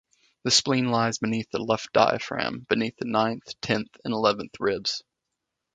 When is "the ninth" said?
2.97-3.53